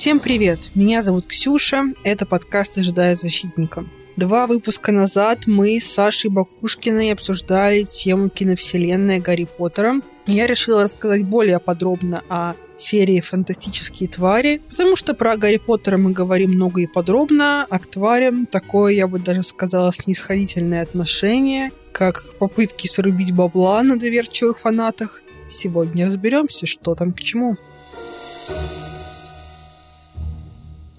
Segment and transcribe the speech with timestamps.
[0.00, 0.70] Всем привет!
[0.74, 3.84] Меня зовут Ксюша, это подкаст «Ожидая защитника».
[4.16, 10.00] Два выпуска назад мы с Сашей Бакушкиной обсуждали тему киновселенной Гарри Поттера.
[10.26, 16.12] Я решила рассказать более подробно о серии «Фантастические твари», потому что про Гарри Поттера мы
[16.12, 22.38] говорим много и подробно, а к тварям такое, я бы даже сказала, снисходительное отношение, как
[22.38, 25.20] попытки срубить бабла на доверчивых фанатах.
[25.50, 27.58] Сегодня разберемся, что там к чему.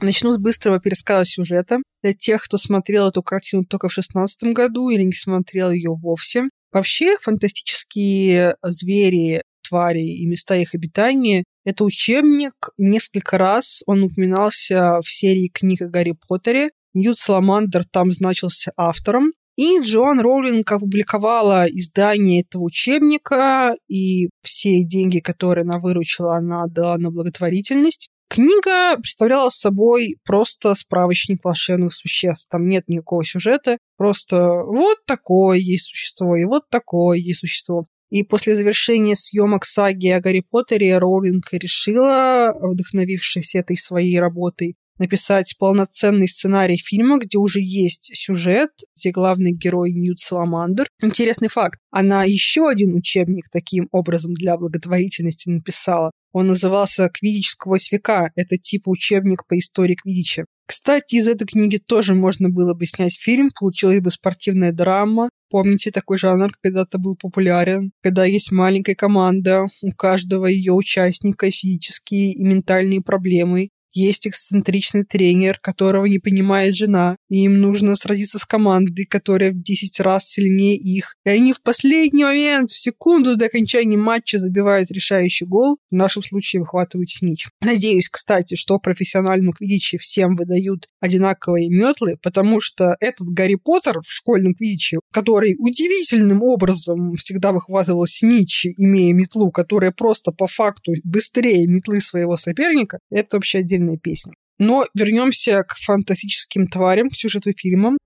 [0.01, 1.77] Начну с быстрого пересказа сюжета.
[2.01, 6.45] Для тех, кто смотрел эту картину только в 2016 году или не смотрел ее вовсе.
[6.71, 12.53] Вообще, фантастические звери, твари и места их обитания– это учебник.
[12.79, 16.71] Несколько раз он упоминался в серии книг о Гарри Поттере.
[16.95, 19.33] Ньют Саламандр там значился автором.
[19.57, 26.97] И Джоан Роулинг опубликовала издание этого учебника, и все деньги, которые она выручила, она отдала
[26.97, 28.09] на благотворительность.
[28.29, 32.47] Книга представляла собой просто справочник волшебных существ.
[32.49, 33.77] Там нет никакого сюжета.
[33.97, 37.87] Просто вот такое есть существо, и вот такое есть существо.
[38.09, 45.55] И после завершения съемок саги о Гарри Поттере Роулинг решила, вдохновившись этой своей работой, написать
[45.57, 50.87] полноценный сценарий фильма, где уже есть сюжет, где главный герой Ньют Саламандр.
[51.01, 51.79] Интересный факт.
[51.89, 56.11] Она еще один учебник таким образом для благотворительности написала.
[56.33, 58.31] Он назывался «Квидич сквозь века».
[58.35, 60.45] Это типа учебник по истории Квидича.
[60.67, 65.29] Кстати, из этой книги тоже можно было бы снять фильм, получилась бы спортивная драма.
[65.49, 72.31] Помните, такой жанр когда-то был популярен, когда есть маленькая команда, у каждого ее участника физические
[72.33, 78.45] и ментальные проблемы, есть эксцентричный тренер, которого не понимает жена, и им нужно сразиться с
[78.45, 81.15] командой, которая в 10 раз сильнее их.
[81.25, 86.23] И они в последний момент, в секунду до окончания матча забивают решающий гол, в нашем
[86.23, 87.47] случае выхватывают снич.
[87.61, 94.11] Надеюсь, кстати, что профессиональному квидиче всем выдают одинаковые метлы, потому что этот Гарри Поттер в
[94.11, 101.67] школьном квидиче, который удивительным образом всегда выхватывал сничи, имея метлу, которая просто по факту быстрее
[101.67, 104.33] метлы своего соперника, это вообще отдельно отдельная песня.
[104.59, 107.97] Но вернемся к фантастическим тварям, к сюжету фильма.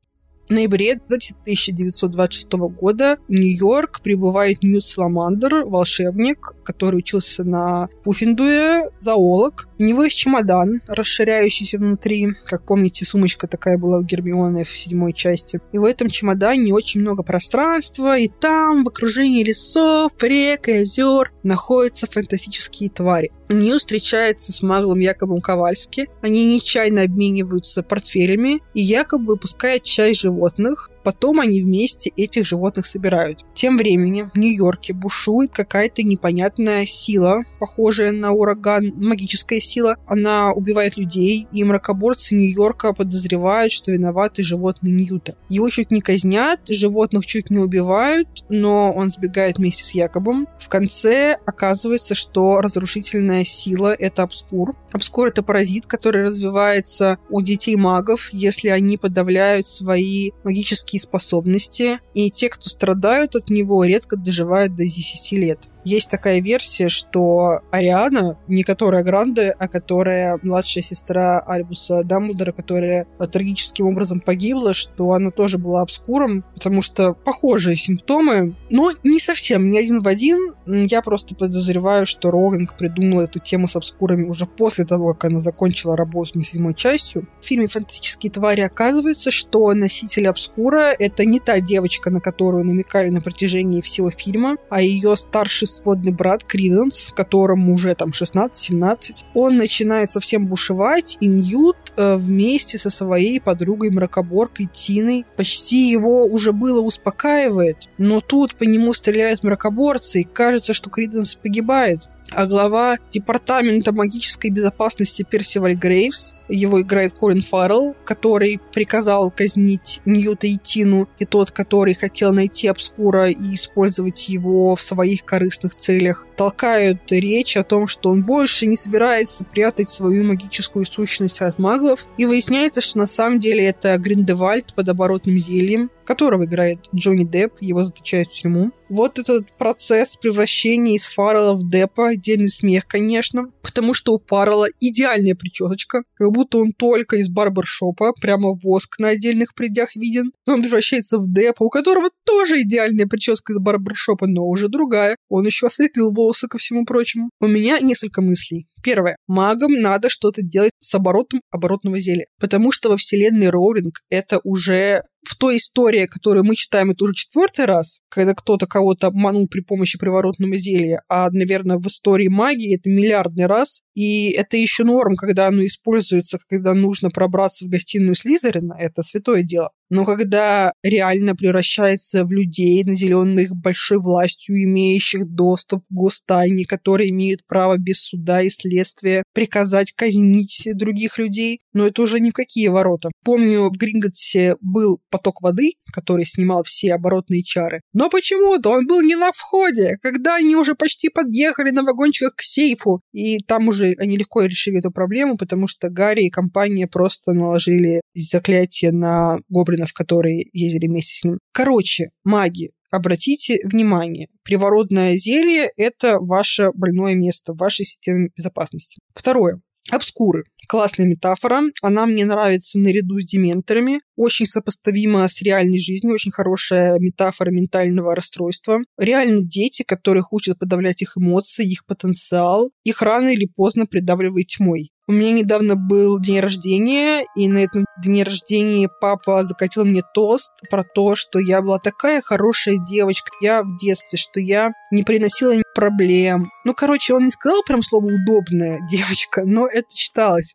[0.50, 9.68] Ноябре 1926 года в Нью-Йорк прибывает Ньют Саламандр, волшебник, который учился на Пуффиндуе, зоолог.
[9.80, 12.34] У него есть чемодан, расширяющийся внутри.
[12.46, 15.60] Как помните, сумочка такая была у Гермионы в седьмой части.
[15.72, 21.32] И в этом чемодане очень много пространства, и там, в окружении лесов, рек и озер,
[21.42, 23.32] находятся фантастические твари.
[23.50, 26.08] Нью встречается с маглом Якобом Ковальски.
[26.22, 32.88] Они нечаянно обмениваются портфелями, и Якоб выпускает часть животных, животных Потом они вместе этих животных
[32.88, 33.46] собирают.
[33.54, 39.98] Тем временем в Нью-Йорке бушует какая-то непонятная сила, похожая на ураган, магическая сила.
[40.08, 45.36] Она убивает людей, и мракоборцы Нью-Йорка подозревают, что виноваты животные Ньюта.
[45.48, 50.48] Его чуть не казнят, животных чуть не убивают, но он сбегает вместе с Якобом.
[50.60, 54.76] В конце оказывается, что разрушительная сила— это обскур.
[54.92, 62.00] Обскур— это паразит, который развивается у детей магов, если они подавляют свои магические магические способности,
[62.14, 65.60] и те, кто страдают от него, редко доживают до 10 лет.
[65.86, 73.06] Есть такая версия, что Ариана, не которая Гранде, а которая младшая сестра Альбуса Дамблдора, которая
[73.32, 79.70] трагическим образом погибла, что она тоже была обскуром, потому что похожие симптомы, но не совсем,
[79.70, 80.56] не один в один.
[80.66, 85.40] Я просто подозреваю, что Роулинг придумала эту тему с обскурами уже после того, как она
[85.40, 87.28] закончила работу над седьмой частью.
[87.42, 93.10] В фильме «Фантастические твари» оказывается, что носитель обскура— это не та девочка, на которую намекали
[93.10, 99.56] на протяжении всего фильма, а ее старший сводный брат Криденс, которому уже там 16-17, он
[99.56, 105.26] начинает совсем бушевать, и Ньют э, вместе со своей подругой мракоборкой Тиной.
[105.36, 111.36] Почти его уже было успокаивает, но тут по нему стреляют мракоборцы, и кажется, что Криденс
[111.36, 112.10] погибает
[112.44, 120.58] глава Департамента магической безопасности Персиваль Грейвс, его играет Колин Фаррелл, который приказал казнить Ньюта и
[120.58, 127.12] Тину, и тот, который хотел найти Обскура и использовать его в своих корыстных целях, толкают
[127.12, 132.26] речь о том, что он больше не собирается прятать свою магическую сущность от маглов, и
[132.26, 137.84] выясняется, что на самом деле это Гриндевальд под оборотным зельем, которого играет Джонни Депп, его
[137.84, 138.72] заточают в тюрьму.
[138.90, 144.68] Вот этот процесс превращения из Фаррелла в Деппа, отдельный смех, конечно, потому что у Фаррелла
[144.80, 150.32] идеальная прическа, как будто он только из барбершопа, прямо воск на отдельных предях виден.
[150.46, 155.18] Он превращается в Деппа, у которого тоже идеальная прическа из барбершопа, но уже другая.
[155.30, 157.30] Он еще осветлил волосы ко всему прочему.
[157.40, 158.68] У меня несколько мыслей.
[158.86, 159.18] Первое.
[159.28, 162.28] Магам надо что-то делать с оборотом оборотного зелья.
[162.40, 167.14] Потому что во вселенной Роулинг это уже в той истории, которую мы читаем, это уже
[167.14, 172.76] четвертый раз, когда кто-то кого-то обманул при помощи приворотного зелья, а, наверное, в истории магии
[172.76, 178.14] это миллиардный раз, и это еще норм, когда оно используется, когда нужно пробраться в гостиную
[178.14, 179.72] Слизерина, это святое дело.
[179.90, 187.46] Но когда реально превращается в людей, наделенных большой властью, имеющих доступ к гостайне, которые имеют
[187.48, 192.70] право без суда и следствия приказать казнить других людей, но это уже ни в какие
[192.70, 193.10] ворота.
[193.24, 197.82] Помню, в Гринготсе был поток воды, который снимал все оборотные чары.
[197.94, 202.42] Но почему-то он был не на входе, когда они уже почти подъехали на вагончиках к
[202.42, 203.02] сейфу.
[203.12, 208.02] И там уже они легко решили эту проблему, потому что Гарри и компания просто наложили
[208.14, 209.38] заклятие на
[209.76, 211.40] гоблинов, которые ездили вместе с ним.
[211.52, 219.00] Короче, маги, обратите внимание, приворотное зелье– это ваше больное место в вашей системе безопасности.
[219.14, 219.62] Второе.
[219.92, 220.46] Обскуры.
[220.68, 221.62] Классная метафора.
[221.82, 224.02] Она мне нравится наряду с дементорами.
[224.16, 226.14] Очень сопоставима с реальной жизнью.
[226.14, 228.80] Очень хорошая метафора ментального расстройства.
[228.98, 234.92] Реально дети, которых учат подавлять их эмоции, их потенциал, их рано или поздно придавливает тьмой.
[235.08, 240.52] У меня недавно был день рождения, и на этом дне рождения папа закатил мне тост
[240.72, 245.62] про то, что я была такая хорошая девочка, я в детстве, что я не приносила
[245.76, 246.50] проблем.
[246.64, 250.55] Ну, короче, он не сказал прям слово «удобная девочка», но это читалось.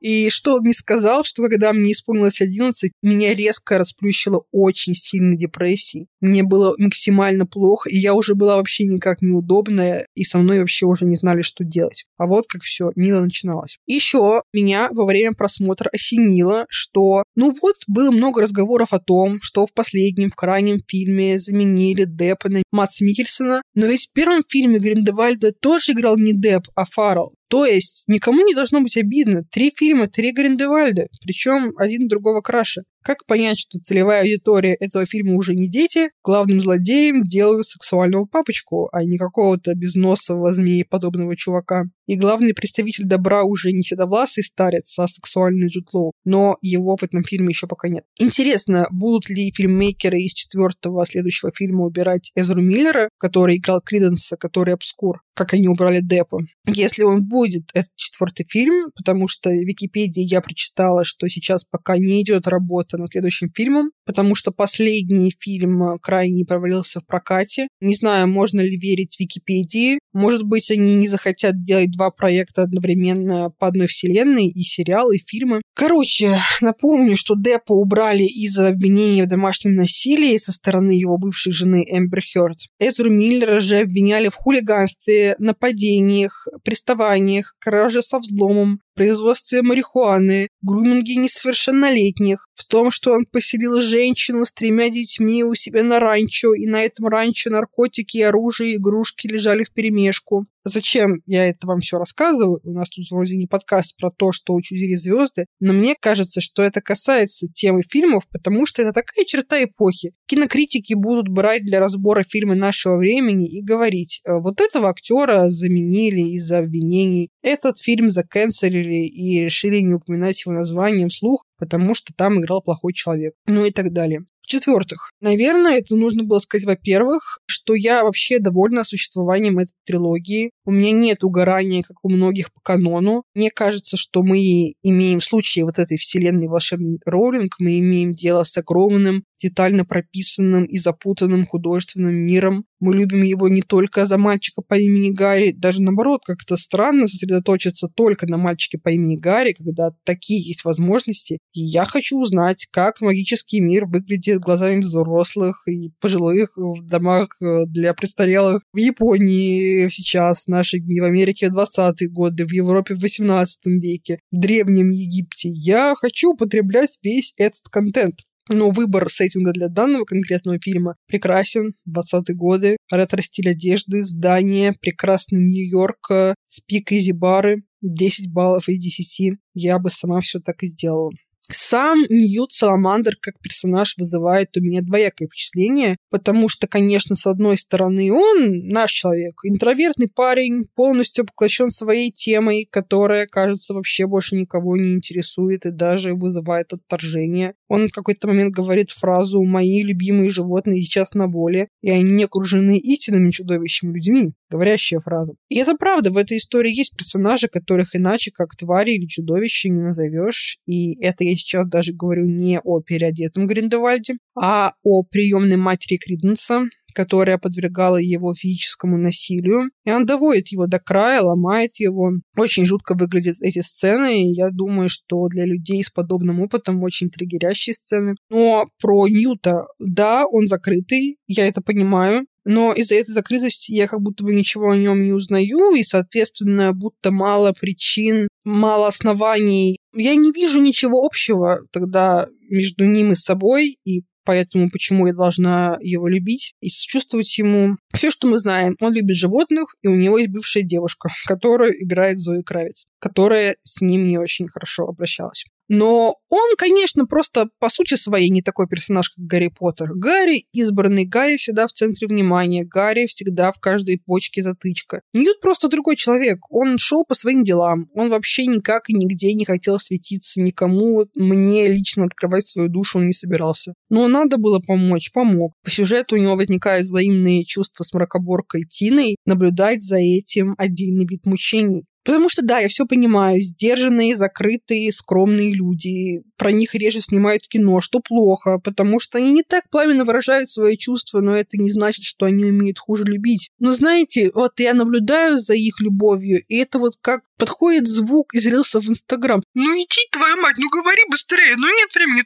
[0.00, 5.36] И что он мне сказал, что когда мне исполнилось 11, меня резко расплющило очень сильной
[5.36, 6.08] депрессией.
[6.20, 10.86] Мне было максимально плохо, и я уже была вообще никак неудобная, и со мной вообще
[10.86, 12.04] уже не знали, что делать.
[12.18, 13.78] А вот как все мило начиналось.
[13.86, 19.66] Еще меня во время просмотра осенило, что, ну вот, было много разговоров о том, что
[19.66, 24.78] в последнем, в крайнем фильме заменили Деппа на Матс Микельсона, но ведь в первом фильме
[24.78, 27.32] Гриндевальда тоже играл не Депп, а Фаррелл.
[27.48, 29.44] То есть никому не должно быть обидно.
[29.50, 32.82] Три фильма, три Гриндевальда, причем один другого краше.
[33.06, 36.10] Как понять, что целевая аудитория этого фильма уже не дети?
[36.24, 41.84] Главным злодеем делают сексуального папочку, а не какого-то безносового змееподобного чувака.
[42.08, 46.12] И главный представитель добра уже не седовласый старец, а сексуальный Джуд Лоу.
[46.24, 48.04] Но его в этом фильме еще пока нет.
[48.18, 54.74] Интересно, будут ли фильммейкеры из четвертого следующего фильма убирать Эзру Миллера, который играл Криденса, который
[54.74, 56.38] обскур, как они убрали Деппа.
[56.66, 61.96] Если он будет, этот четвертый фильм, потому что в Википедии я прочитала, что сейчас пока
[61.96, 67.68] не идет работа над следующим фильмом, потому что последний фильм э, крайне провалился в прокате.
[67.80, 69.98] Не знаю, можно ли верить Википедии.
[70.12, 75.18] Может быть, они не захотят делать два проекта одновременно по одной вселенной, и сериал, и
[75.18, 75.60] фильмы.
[75.74, 81.84] Короче, напомню, что Деппа убрали из-за обвинения в домашнем насилии со стороны его бывшей жены
[81.86, 82.58] Эмбер Хёрд.
[82.78, 92.45] Эзру Миллера же обвиняли в хулиганстве, нападениях, приставаниях, краже со взломом, производстве марихуаны, груминге несовершеннолетних,
[92.56, 96.82] в том, что он поселил женщину с тремя детьми у себя на ранчо, и на
[96.82, 100.46] этом ранчо наркотики, оружие игрушки лежали в перемешку.
[100.68, 102.60] Зачем я это вам все рассказываю?
[102.64, 106.64] У нас тут вроде не подкаст про то, что учудили звезды, но мне кажется, что
[106.64, 110.12] это касается темы фильмов, потому что это такая черта эпохи.
[110.26, 116.32] Кинокритики будут брать для разбора фильмы нашего времени и говорить, «Э, вот этого актера заменили
[116.32, 122.40] из-за обвинений, этот фильм заканцелили и решили не упоминать его название вслух, потому что там
[122.40, 124.24] играл плохой человек, ну и так далее.
[124.46, 130.52] В-четвертых, наверное, это нужно было сказать, во-первых, что я вообще довольна существованием этой трилогии.
[130.64, 133.24] У меня нет угорания, как у многих по канону.
[133.34, 138.44] Мне кажется, что мы имеем в случае вот этой вселенной волшебный Роулинг, мы имеем дело
[138.44, 142.66] с огромным, детально прописанным и запутанным художественным миром.
[142.80, 147.88] Мы любим его не только за мальчика по имени Гарри, даже наоборот, как-то странно сосредоточиться
[147.88, 151.38] только на мальчике по имени Гарри, когда такие есть возможности.
[151.52, 157.64] И я хочу узнать, как магический мир выглядит глазами взрослых и пожилых в домах э,
[157.66, 162.94] для престарелых в Японии сейчас, в наши дни, в Америке в 20-е годы, в Европе
[162.94, 165.48] в 18 веке, в Древнем Египте.
[165.48, 168.20] Я хочу употреблять весь этот контент.
[168.48, 171.74] Но выбор сеттинга для данного конкретного фильма прекрасен.
[171.88, 179.38] 20-е годы, ретро-стиль одежды, здания, прекрасный Нью-Йорк, спик изи бары, 10 баллов из 10.
[179.54, 181.10] Я бы сама все так и сделала.
[181.50, 187.56] Сам Ньют Саламандр как персонаж вызывает у меня двоякое впечатление, потому что, конечно, с одной
[187.56, 194.76] стороны, он наш человек, интровертный парень, полностью поглощен своей темой, которая, кажется, вообще больше никого
[194.76, 197.54] не интересует и даже вызывает отторжение.
[197.68, 202.78] Он в какой-то момент говорит фразу «Мои любимые животные сейчас на воле, и они окружены
[202.78, 204.32] истинными чудовищами людьми».
[204.50, 205.34] Говорящая фраза.
[205.48, 209.80] И это правда, в этой истории есть персонажи, которых иначе как твари или чудовище не
[209.80, 210.58] назовешь.
[210.66, 216.62] И это я сейчас даже говорю не о переодетом Гриндевальде, а о приемной матери Криденса,
[216.96, 219.68] которая подвергала его физическому насилию.
[219.84, 222.12] И он доводит его до края, ломает его.
[222.36, 224.22] Очень жутко выглядят эти сцены.
[224.22, 228.14] И я думаю, что для людей с подобным опытом очень триггерящие сцены.
[228.30, 234.00] Но про Ньюта, да, он закрытый, я это понимаю но из-за этой закрытости я как
[234.00, 239.78] будто бы ничего о нем не узнаю, и, соответственно, будто мало причин, мало оснований.
[239.96, 245.78] Я не вижу ничего общего тогда между ним и собой, и поэтому почему я должна
[245.80, 247.76] его любить и сочувствовать ему.
[247.94, 252.18] Все, что мы знаем, он любит животных, и у него есть бывшая девушка, которую играет
[252.18, 255.44] Зои Кравец, которая с ним не очень хорошо обращалась.
[255.68, 259.90] Но он, конечно, просто по сути своей не такой персонаж, как Гарри Поттер.
[259.94, 265.02] Гарри избранный, Гарри всегда в центре внимания, Гарри всегда в каждой почке затычка.
[265.12, 266.38] Ньют просто другой человек.
[266.50, 267.88] Он шел по своим делам.
[267.94, 271.06] Он вообще никак и нигде не хотел светиться никому.
[271.14, 273.74] Мне лично открывать свою душу он не собирался.
[273.90, 275.52] Но надо было помочь, помог.
[275.64, 279.16] По сюжету у него возникают взаимные чувства с мракоборкой Тиной.
[279.26, 281.84] Наблюдать за этим отдельный вид мучений.
[282.06, 286.22] Потому что, да, я все понимаю, сдержанные, закрытые, скромные люди.
[286.36, 290.76] Про них реже снимают кино, что плохо, потому что они не так пламенно выражают свои
[290.76, 293.50] чувства, но это не значит, что они умеют хуже любить.
[293.58, 298.46] Но знаете, вот я наблюдаю за их любовью, и это вот как подходит звук из
[298.46, 299.42] рилса в Инстаграм.
[299.54, 302.22] Ну иди, твою мать, ну говори быстрее, ну нет времени.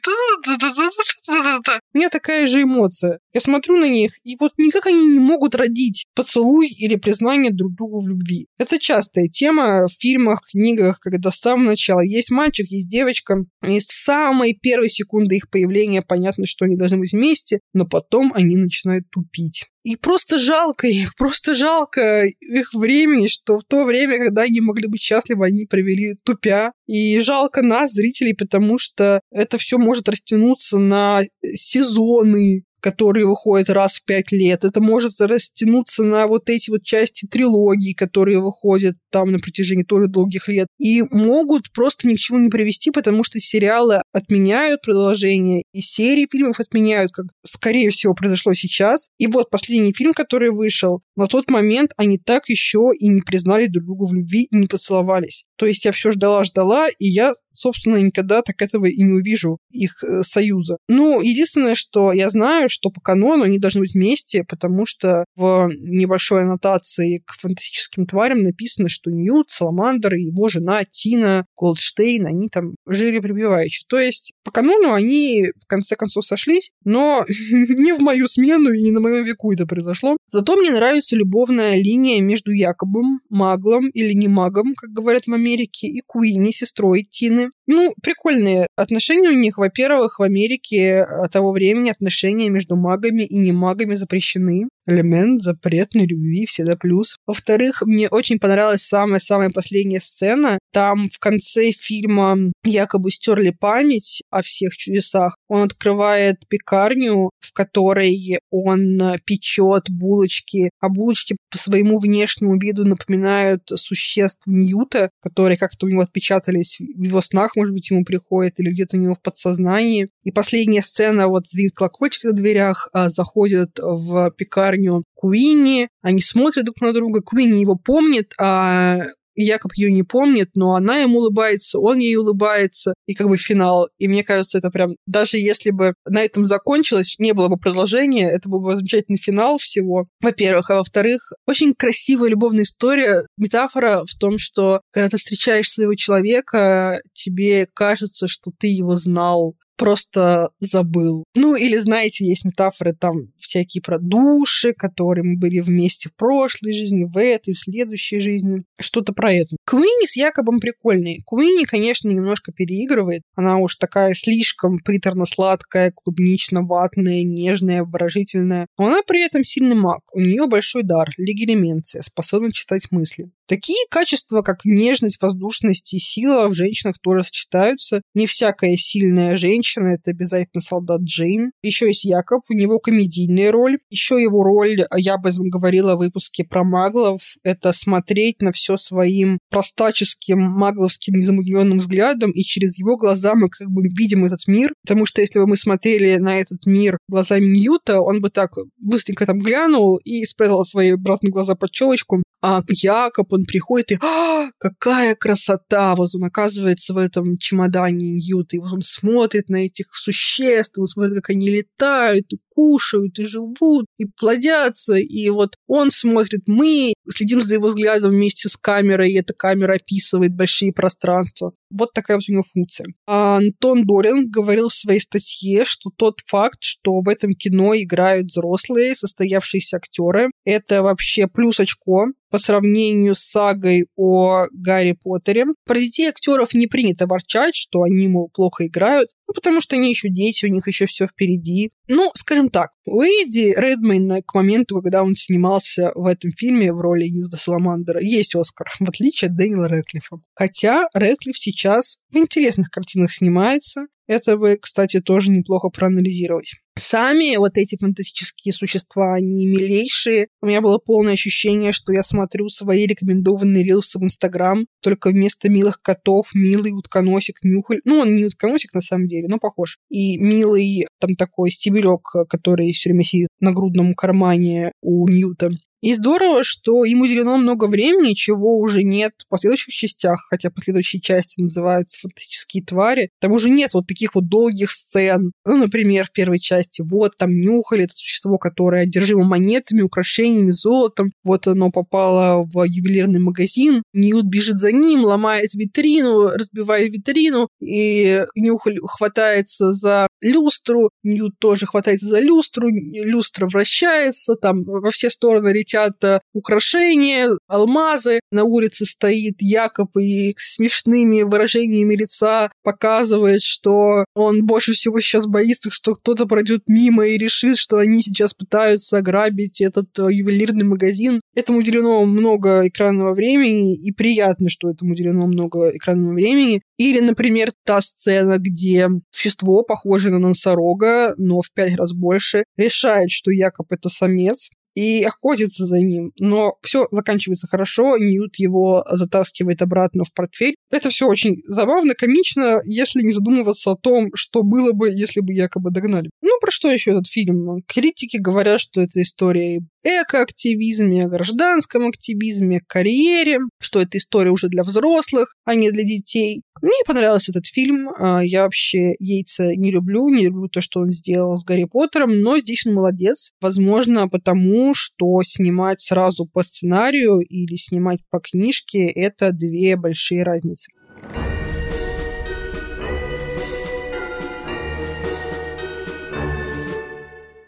[1.93, 3.19] У меня такая же эмоция.
[3.33, 7.73] Я смотрю на них, и вот никак они не могут родить поцелуй или признание друг
[7.75, 8.47] другу в любви.
[8.57, 14.00] Это частая тема в фильмах, книгах, когда с самого начала есть мальчик, есть девочка, с
[14.03, 19.09] самой первой секунды их появления понятно, что они должны быть вместе, но потом они начинают
[19.09, 19.67] тупить.
[19.83, 24.87] И просто жалко их, просто жалко их времени, что в то время, когда они могли
[24.87, 26.71] быть счастливы, они провели тупя.
[26.85, 33.97] И жалко нас, зрителей, потому что это все может растянуться на сезоны, которые выходят раз
[33.97, 34.65] в пять лет.
[34.65, 40.07] Это может растянуться на вот эти вот части трилогии, которые выходят там на протяжении тоже
[40.07, 40.67] долгих лет.
[40.79, 46.27] И могут просто ни к чему не привести, потому что сериалы отменяют продолжение, и серии
[46.29, 49.09] фильмов отменяют, как, скорее всего, произошло сейчас.
[49.17, 53.69] И вот последний фильм, который вышел, на тот момент они так еще и не признались
[53.69, 55.45] друг другу в любви и не поцеловались.
[55.57, 60.03] То есть я все ждала-ждала, и я собственно, никогда так этого и не увижу, их
[60.03, 60.77] э, союза.
[60.87, 65.69] Ну, единственное, что я знаю, что по канону они должны быть вместе, потому что в
[65.77, 72.49] небольшой аннотации к фантастическим тварям написано, что Ньют, Саламандр и его жена Тина Голдштейн, они
[72.49, 73.83] там жили прибиваючи.
[73.87, 78.81] То есть по канону они в конце концов сошлись, но не в мою смену и
[78.81, 80.17] не на моем веку это произошло.
[80.29, 85.87] Зато мне нравится любовная линия между Якобом, Маглом или не Магом, как говорят в Америке,
[85.87, 89.57] и Куини, сестрой Тины, ну, прикольные отношения у них.
[89.57, 94.67] Во-первых, в Америке э, того времени отношения между магами и не магами запрещены.
[94.87, 97.17] Элемент запретной любви всегда плюс.
[97.27, 100.57] Во-вторых, мне очень понравилась самая-самая последняя сцена.
[100.73, 105.35] Там в конце фильма якобы стерли память о всех чудесах.
[105.47, 113.63] Он открывает пекарню, в которой он печет булочки, а булочки по своему внешнему виду напоминают
[113.67, 118.71] существ Ньюта, которые как-то у него отпечатались в его снах, может быть, ему приходит, или
[118.71, 120.09] где-то у него в подсознании.
[120.23, 124.70] И последняя сцена, вот звенит колокольчик на дверях, а, заходит в пекарню
[125.13, 130.75] Куинни, они смотрят друг на друга, Куинни его помнит, а Якоб ее не помнит, но
[130.75, 133.89] она ему улыбается, он ей улыбается, и как бы финал.
[133.97, 138.29] И мне кажется, это прям, даже если бы на этом закончилось, не было бы продолжения,
[138.29, 140.69] это был бы замечательный финал всего, во-первых.
[140.69, 143.23] А во-вторых, очень красивая любовная история.
[143.37, 149.55] Метафора в том, что когда ты встречаешь своего человека, тебе кажется, что ты его знал
[149.81, 151.23] просто забыл.
[151.35, 156.73] Ну, или, знаете, есть метафоры там всякие про души, которые мы были вместе в прошлой
[156.73, 158.61] жизни, в этой, в следующей жизни.
[158.79, 159.55] Что-то про это.
[159.67, 161.21] Куинни с Якобом прикольный.
[161.25, 163.23] Куинни, конечно, немножко переигрывает.
[163.35, 168.67] Она уж такая слишком приторно-сладкая, клубнично-ватная, нежная, обворожительная.
[168.77, 170.01] Но она при этом сильный маг.
[170.13, 173.31] У нее большой дар, легилименция, способна читать мысли.
[173.51, 178.01] Такие качества, как нежность, воздушность и сила в женщинах тоже сочетаются.
[178.13, 181.51] Не всякая сильная женщина— это обязательно солдат Джейн.
[181.61, 183.79] Еще есть Якоб, у него комедийная роль.
[183.89, 188.77] Еще его роль, я об этом говорила в выпуске про маглов, это смотреть на все
[188.77, 194.71] своим простаческим магловским незамутненным взглядом, и через его глаза мы как бы видим этот мир.
[194.81, 199.25] Потому что если бы мы смотрели на этот мир глазами Ньюта, он бы так быстренько
[199.25, 204.49] там глянул и спрятал свои обратные глаза под челочку, а Якоб, он приходит и а,
[204.57, 205.95] какая красота!
[205.95, 210.87] Вот он оказывается в этом чемодане Ньюта, и вот он смотрит на этих существ, он
[210.87, 216.93] смотрит, как они летают, и кушают, и живут, и плодятся, и вот он смотрит, мы
[217.09, 221.53] следим за его взглядом вместе с камерой, и эта камера описывает большие пространства.
[221.69, 222.87] Вот такая вот у него функция.
[223.07, 228.27] А Антон Дорин говорил в своей статье, что тот факт, что в этом кино играют
[228.27, 235.45] взрослые, состоявшиеся актеры, это вообще плюс очко по сравнению с сагой о Гарри Поттере.
[235.65, 239.89] Про детей актеров не принято ворчать, что они, мол, плохо играют, ну, потому что они
[239.89, 241.71] еще дети, у них еще все впереди.
[241.87, 246.81] Ну, скажем так, у Эдди Редмейна к моменту, когда он снимался в этом фильме в
[246.81, 250.17] роли Ньюза Саламандера, есть Оскар, в отличие от Дэниела Рэдклиффа.
[250.33, 256.55] Хотя Рэдклифф сейчас в интересных картинах снимается, это бы, кстати, тоже неплохо проанализировать.
[256.77, 260.27] Сами вот эти фантастические существа, они милейшие.
[260.41, 265.49] У меня было полное ощущение, что я смотрю свои рекомендованные рилсы в Инстаграм, только вместо
[265.49, 267.81] милых котов милый утконосик Нюхаль.
[267.83, 269.79] Ну, он не утконосик на самом деле, но похож.
[269.89, 275.51] И милый там такой стебелек, который все время сидит на грудном кармане у Ньюта.
[275.81, 281.01] И здорово, что ему уделено много времени, чего уже нет в последующих частях, хотя последующие
[281.01, 283.09] части называются «Фантастические твари».
[283.19, 285.31] Там уже нет вот таких вот долгих сцен.
[285.43, 291.11] Ну, например, в первой части вот там нюхали это существо, которое одержимо монетами, украшениями, золотом.
[291.23, 293.81] Вот оно попало в ювелирный магазин.
[293.91, 301.65] Ньют бежит за ним, ломает витрину, разбивает витрину, и Нюхаль хватается за люстру, Ньют тоже
[301.65, 308.19] хватается за люстру, люстра вращается, там во все стороны летит летят э, украшения, алмазы.
[308.31, 315.27] На улице стоит Якоб и с смешными выражениями лица показывает, что он больше всего сейчас
[315.27, 320.65] боится, что кто-то пройдет мимо и решит, что они сейчас пытаются ограбить этот э, ювелирный
[320.65, 321.21] магазин.
[321.35, 326.61] Этому уделено много экранного времени, и приятно, что этому уделено много экранного времени.
[326.77, 333.11] Или, например, та сцена, где существо, похожее на носорога, но в пять раз больше, решает,
[333.11, 336.11] что Якоб это самец, и охотится за ним.
[336.19, 340.55] Но все заканчивается хорошо, Ньют его затаскивает обратно в портфель.
[340.69, 345.33] Это все очень забавно, комично, если не задумываться о том, что было бы, если бы
[345.33, 346.09] якобы догнали.
[346.21, 347.61] Ну, про что еще этот фильм?
[347.67, 354.63] Критики говорят, что это история экоактивизме, о гражданском активизме, карьере, что это история уже для
[354.63, 356.41] взрослых, а не для детей.
[356.61, 357.89] Мне понравился этот фильм.
[357.97, 362.21] А, я вообще Яйца не люблю, не люблю то, что он сделал с Гарри Поттером,
[362.21, 363.31] но здесь он молодец.
[363.41, 370.71] Возможно, потому что снимать сразу по сценарию или снимать по книжке– это две большие разницы.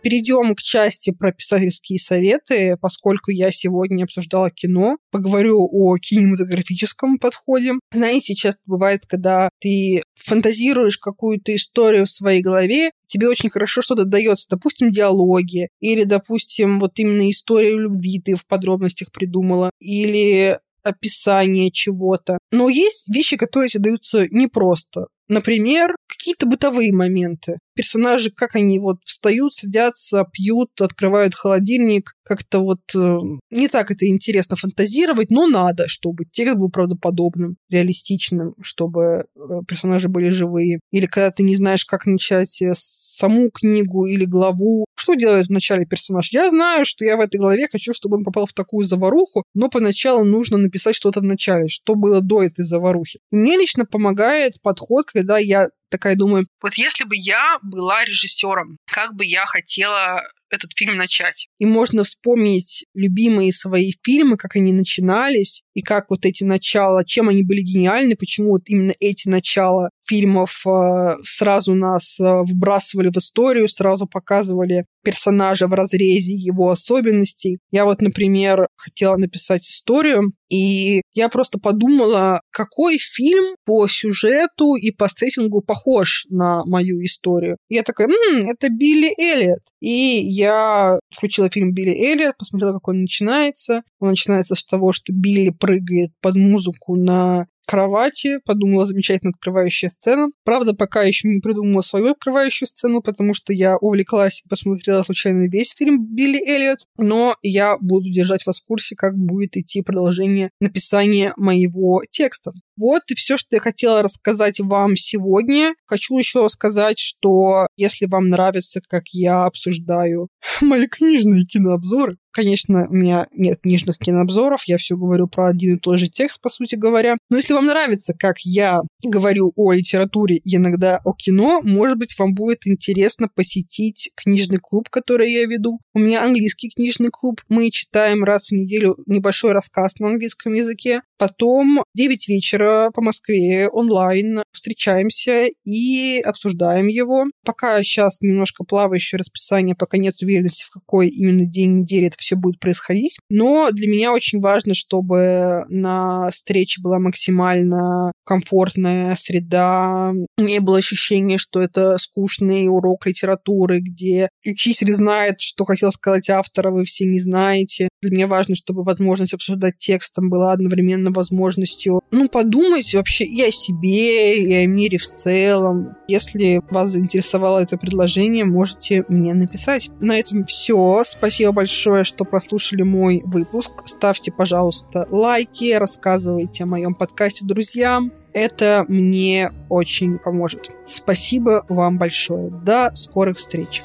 [0.04, 7.72] Перейдем к части про писательские советы, поскольку я сегодня обсуждала кино, поговорю о кинематографическом подходе.
[7.94, 14.04] Знаете, часто бывает, когда ты фантазируешь какую-то историю в своей голове, тебе очень хорошо что-то
[14.04, 21.72] дается, допустим, диалоги, или, допустим, вот именно историю любви ты в подробностях придумала, или описание
[21.72, 22.38] чего-то.
[22.52, 25.08] Но есть вещи, которые тебе даются непросто.
[25.28, 27.58] Например, какие-то бытовые моменты.
[27.76, 32.14] Персонажи, как они вот встают, садятся, пьют, открывают холодильник.
[32.24, 33.18] Как-то вот э,
[33.50, 39.02] не так это интересно фантазировать, но надо, чтобы текст был правдоподобным, реалистичным, чтобы
[39.36, 40.80] э, персонажи были живые.
[40.92, 45.86] Или когда ты не знаешь, как начать э, саму книгу или главу, что делает вначале
[45.86, 46.32] персонаж?
[46.32, 49.70] Я знаю, что я в этой главе хочу, чтобы он попал в такую заваруху, но
[49.70, 53.20] поначалу нужно написать что-то в начале, что было до этой заварухи.
[53.32, 59.14] Мне лично помогает подход, когда я такая думаю, вот если бы я была режиссером, как
[59.14, 61.48] бы я хотела этот фильм начать.
[61.60, 67.30] И можно вспомнить любимые свои фильмы, как они начинались, и как вот эти начала, чем
[67.30, 73.18] они были гениальны, почему вот именно эти начала фильмов э, сразу нас э, вбрасывали в
[73.18, 77.60] историю, сразу показывали персонажа в разрезе его особенностей.
[77.72, 84.92] Я вот, например, хотела написать историю, и я просто подумала, какой фильм по сюжету и
[84.92, 87.58] по сеттингу похож на мою историю.
[87.70, 89.62] И я такая, м-м, это Билли Эллиот.
[89.82, 93.82] И я включила фильм Билли Эллиот, посмотрела, как он начинается.
[94.04, 100.28] Он начинается с того, что Билли прыгает под музыку на кровати, подумала, замечательно открывающая сцена.
[100.44, 105.48] Правда, пока еще не придумала свою открывающую сцену, потому что я увлеклась и посмотрела случайно
[105.48, 110.50] весь фильм Билли Эллиот, но я буду держать вас в курсе, как будет идти продолжение
[110.60, 112.52] написания моего текста.
[112.78, 115.76] Вот и все, что я хотела рассказать вам сегодня.
[115.86, 120.30] Хочу еще сказать, что если вам нравится, как я обсуждаю
[120.62, 125.80] мои книжные кинообзоры, Конечно, у меня нет книжных кинообзоров, я все говорю про один и
[125.80, 127.16] тот же текст, по сути говоря.
[127.30, 132.18] Но если вам нравится, как я говорю о литературе и иногда о кино, может быть,
[132.18, 135.80] вам будет интересно посетить книжный клуб, который я веду.
[135.94, 137.40] У меня английский книжный клуб.
[137.50, 141.02] Мы читаем раз в неделю небольшой рассказ на английском языке.
[141.20, 142.30] Потом 9
[142.64, 147.26] вечера по Москве онлайн встречаемся и обсуждаем его.
[147.46, 152.36] Пока сейчас немножко плавающее расписание, пока нет уверенности, в какой именно день недели это все
[152.36, 153.18] будет происходить.
[153.30, 160.14] Но для меня очень важно, чтобы на встрече была максимально комфортная среда.
[160.38, 166.68] Не было ощущения, что это скучный урок литературы, где учитель знает, что хотел сказать автор,
[166.68, 167.90] а вы все не знаете.
[168.04, 173.50] Для меня важно, чтобы возможность обсуждать текстом была одновременно возможностью, ну, подумать вообще и о
[173.50, 175.96] себе, и о мире в целом.
[176.10, 179.90] Если вас заинтересовало это предложение, можете мне написать.
[180.02, 181.04] На этом все.
[181.06, 183.72] Спасибо большое, что прослушали мой выпуск.
[183.86, 188.12] Ставьте, пожалуйста, лайки, рассказывайте о моем подкасте друзьям.
[188.34, 190.72] Это мне очень поможет.
[190.86, 192.50] Спасибо вам большое.
[192.50, 193.82] До скорых встреч.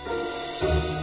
[0.60, 0.97] thank you